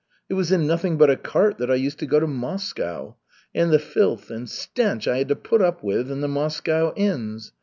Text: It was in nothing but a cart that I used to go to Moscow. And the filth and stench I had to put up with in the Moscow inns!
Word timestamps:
It 0.29 0.33
was 0.33 0.51
in 0.51 0.65
nothing 0.65 0.97
but 0.97 1.11
a 1.11 1.15
cart 1.15 1.59
that 1.59 1.69
I 1.69 1.75
used 1.75 1.99
to 1.99 2.07
go 2.07 2.19
to 2.19 2.25
Moscow. 2.25 3.17
And 3.53 3.69
the 3.69 3.77
filth 3.77 4.31
and 4.31 4.49
stench 4.49 5.07
I 5.07 5.19
had 5.19 5.27
to 5.27 5.35
put 5.35 5.61
up 5.61 5.83
with 5.83 6.09
in 6.09 6.21
the 6.21 6.27
Moscow 6.27 6.91
inns! 6.95 7.51